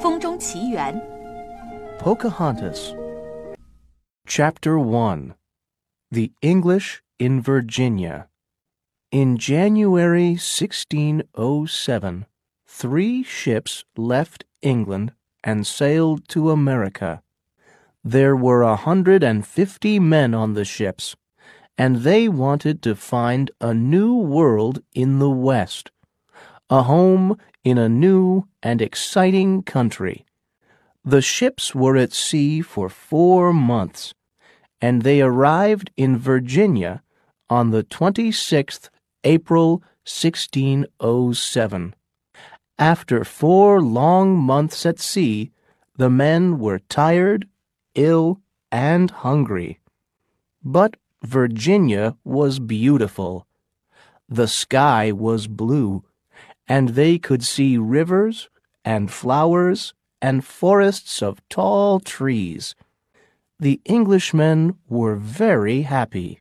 [0.00, 0.95] 风中奇缘》
[1.99, 2.95] Pocahontas.
[4.25, 5.35] Chapter 1
[6.11, 8.27] The English in Virginia.
[9.11, 12.25] In January 1607,
[12.65, 17.21] three ships left England and sailed to America.
[18.03, 21.15] There were a hundred and fifty men on the ships,
[21.77, 25.91] and they wanted to find a new world in the West,
[26.71, 30.25] a home in a new and exciting country.
[31.03, 34.13] The ships were at sea for four months,
[34.79, 37.03] and they arrived in Virginia
[37.49, 38.89] on the 26th
[39.25, 41.95] April 1607.
[42.79, 45.51] After four long months at sea,
[45.97, 47.49] the men were tired,
[47.95, 48.39] ill,
[48.71, 49.81] and hungry.
[50.63, 53.45] But Virginia was beautiful.
[54.29, 56.05] The sky was blue,
[56.71, 58.49] and they could see rivers
[58.85, 62.75] and flowers and forests of tall trees.
[63.59, 66.39] The Englishmen were very happy.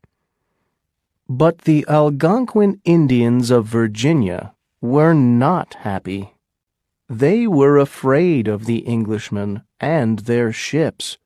[1.29, 6.35] But the Algonquin Indians of Virginia were not happy.
[7.09, 11.19] They were afraid of the Englishmen and their ships.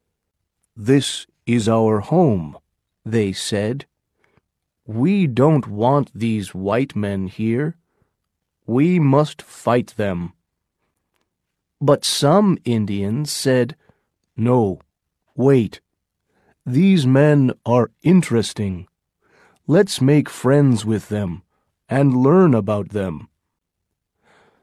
[0.74, 2.56] This is our home,
[3.04, 3.84] they said.
[4.86, 7.76] We don't want these white men here.
[8.66, 10.32] We must fight them.
[11.80, 13.76] But some Indians said,
[14.36, 14.80] No,
[15.34, 15.80] wait.
[16.64, 18.88] These men are interesting.
[19.66, 21.42] Let's make friends with them
[21.88, 23.28] and learn about them.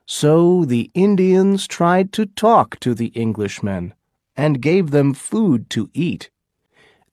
[0.05, 3.93] So the Indians tried to talk to the Englishmen
[4.35, 6.31] and gave them food to eat.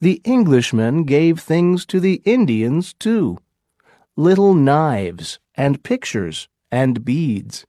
[0.00, 3.38] The Englishmen gave things to the Indians, too
[4.16, 7.66] little knives and pictures and beads.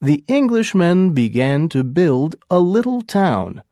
[0.00, 3.62] The Englishmen began to build a little town.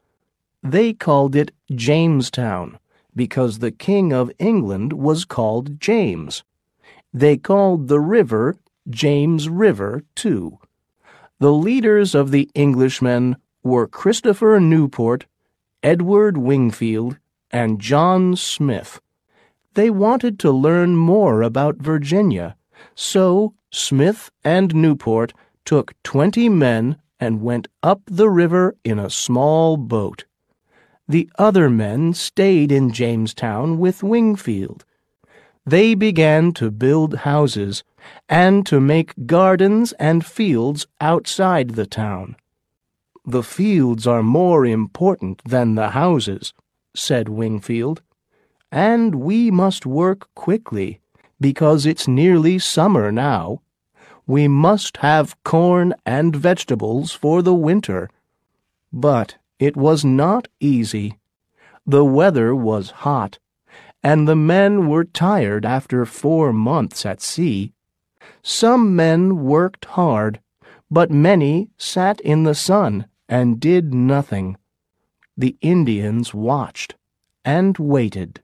[0.63, 2.79] They called it Jamestown
[3.15, 6.43] because the King of England was called James.
[7.13, 8.57] They called the river
[8.89, 10.59] James River, too.
[11.39, 15.27] The leaders of the Englishmen were Christopher Newport,
[15.83, 17.19] Edward Wingfield,
[17.51, 19.01] and John Smith.
[19.75, 22.57] They wanted to learn more about Virginia,
[22.95, 25.33] so Smith and Newport
[25.65, 30.25] took twenty men and went up the river in a small boat.
[31.09, 34.85] The other men stayed in Jamestown with Wingfield.
[35.65, 37.85] They began to build houses
[38.29, 42.37] and to make gardens and fields outside the town.
[43.25, 46.53] The fields are more important than the houses,
[46.95, 48.03] said Wingfield,
[48.71, 51.01] and we must work quickly
[51.41, 53.61] because it's nearly summer now.
[54.27, 58.11] We must have corn and vegetables for the winter.
[58.93, 61.19] But it was not easy.
[61.87, 63.39] The weather was hot,
[64.03, 67.73] and the men were tired after four months at sea.
[68.43, 70.41] Some men worked hard,
[70.91, 74.57] but many sat in the sun and did nothing.
[75.37, 76.95] The Indians watched
[77.45, 78.41] and waited.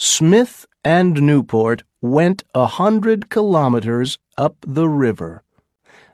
[0.00, 5.42] Smith and Newport went a hundred kilometers up the river.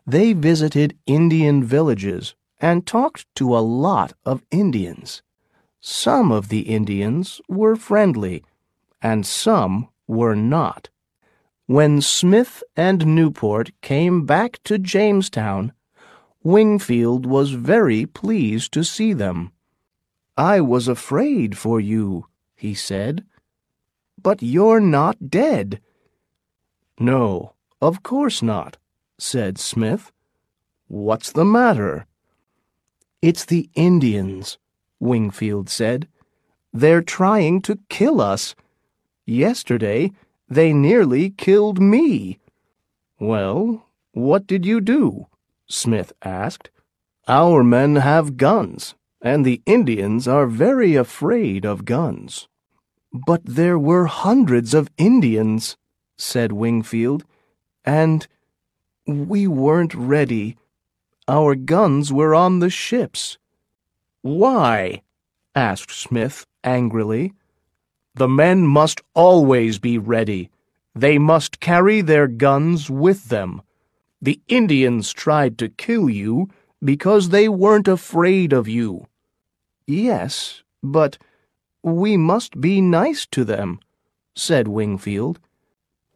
[0.06, 5.22] They visited Indian villages and talked to a lot of Indians.
[5.82, 8.42] Some of the Indians were friendly,
[9.02, 10.88] and some were not.
[11.66, 15.74] When Smith and Newport came back to Jamestown,
[16.42, 19.52] Wingfield was very pleased to see them.
[20.38, 23.26] I was afraid for you, he said.
[24.24, 25.80] But you're not dead.
[26.98, 28.78] No, of course not,
[29.18, 30.10] said Smith.
[30.88, 32.06] What's the matter?
[33.20, 34.56] It's the Indians,
[34.98, 36.08] Wingfield said.
[36.72, 38.54] They're trying to kill us.
[39.26, 40.10] Yesterday,
[40.48, 42.38] they nearly killed me.
[43.20, 45.26] Well, what did you do?
[45.66, 46.70] Smith asked.
[47.28, 52.49] Our men have guns, and the Indians are very afraid of guns.
[53.14, 55.76] But there were hundreds of Indians,
[56.19, 57.25] said Wingfield,
[57.84, 58.26] and
[59.06, 60.56] we weren't ready.
[61.28, 63.38] Our guns were on the ships.
[64.22, 65.02] Why?
[65.55, 67.32] asked Smith angrily.
[68.16, 70.50] The men must always be ready.
[70.93, 73.62] They must carry their guns with them.
[74.20, 76.49] The Indians tried to kill you
[76.82, 79.06] because they weren't afraid of you.
[79.87, 81.16] Yes, but
[81.84, 83.78] we must be nice to them,
[84.34, 85.38] said Wingfield.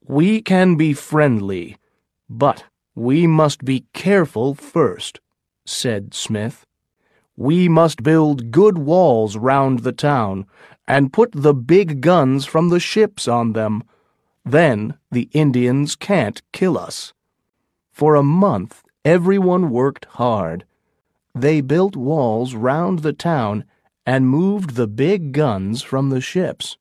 [0.02, 1.76] We can be friendly,
[2.26, 5.20] but we must be careful first,
[5.66, 6.64] said Smith.
[7.36, 10.46] We must build good walls round the town
[10.86, 13.84] and put the big guns from the ships on them.
[14.46, 17.12] Then the Indians can't kill us.
[17.92, 20.64] For a month, everyone worked hard.
[21.34, 23.64] They built walls round the town
[24.08, 26.78] and moved the big guns from the ships.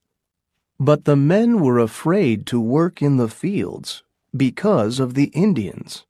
[0.80, 4.02] But the men were afraid to work in the fields
[4.34, 6.06] because of the Indians,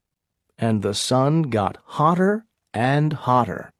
[0.59, 3.71] and the sun got hotter and hotter.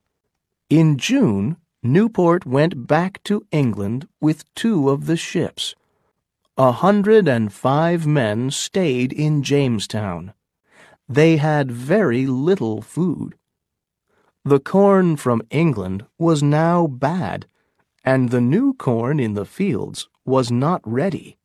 [0.71, 5.75] In June, Newport went back to England with two of the ships.
[6.57, 10.33] A hundred and five men stayed in Jamestown.
[11.07, 13.35] They had very little food.
[14.47, 17.47] The corn from England was now bad,
[18.05, 21.37] and the new corn in the fields was not ready.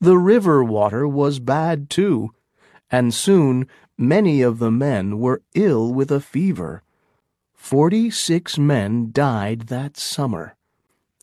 [0.00, 2.30] The river water was bad too,
[2.90, 3.68] and soon
[3.98, 6.82] many of the men were ill with a fever.
[7.52, 10.56] Forty six men died that summer.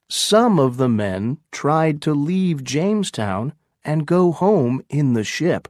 [0.10, 3.54] Some of the men tried to leave Jamestown
[3.84, 5.68] and go home in the ship,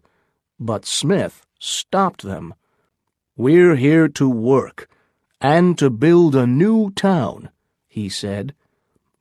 [0.60, 2.54] but Smith stopped them.
[3.38, 4.90] We're here to work
[5.42, 7.50] and to build a new town,
[7.88, 8.54] he said.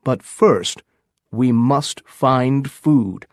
[0.04, 0.82] But first,
[1.30, 3.26] we must find food.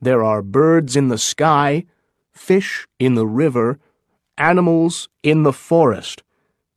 [0.00, 1.86] There are birds in the sky,
[2.32, 3.78] fish in the river,
[4.38, 6.22] animals in the forest.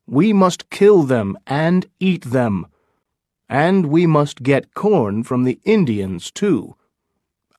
[0.08, 2.68] We must kill them and eat them.
[3.48, 6.76] And we must get corn from the Indians, too.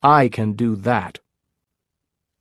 [0.02, 1.18] I can do that.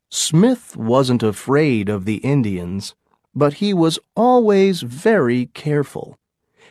[0.09, 2.95] Smith wasn't afraid of the Indians,
[3.35, 6.17] but he was always very careful.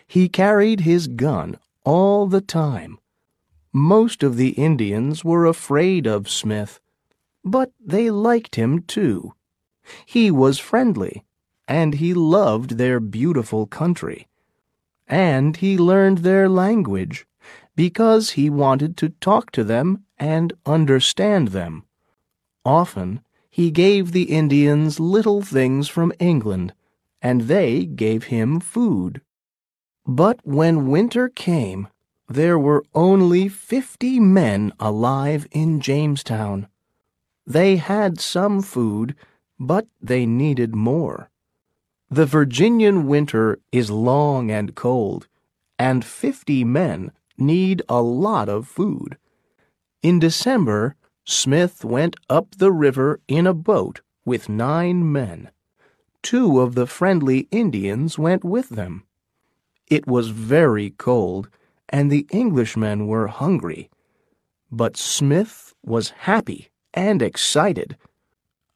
[0.06, 2.98] He carried his gun all the time.
[3.72, 6.80] Most of the Indians were afraid of Smith,
[7.44, 9.34] but they liked him too.
[10.04, 11.24] He was friendly,
[11.66, 14.26] and he loved their beautiful country.
[15.06, 17.26] And he learned their language,
[17.76, 21.84] because he wanted to talk to them and understand them.
[22.64, 23.20] Often
[23.58, 26.72] he gave the Indians little things from England,
[27.20, 29.20] and they gave him food.
[30.06, 31.88] But when winter came,
[32.28, 36.68] there were only fifty men alive in Jamestown.
[37.44, 39.16] They had some food,
[39.58, 41.28] but they needed more.
[42.08, 45.26] The Virginian winter is long and cold,
[45.76, 49.18] and fifty men need a lot of food.
[50.00, 50.94] In December,
[51.30, 55.50] Smith went up the river in a boat with nine men.
[56.22, 59.04] Two of the friendly Indians went with them.
[59.88, 61.50] It was very cold,
[61.90, 63.90] and the Englishmen were hungry.
[64.72, 67.98] But Smith was happy and excited.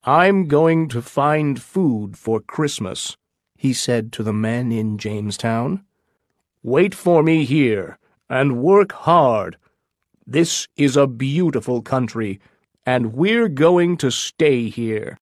[0.04, 3.16] I'm going to find food for Christmas,
[3.56, 5.87] he said to the men in Jamestown.
[6.62, 9.56] Wait for me here and work hard.
[10.27, 12.41] This is a beautiful country,
[12.87, 15.11] and we're going to stay here.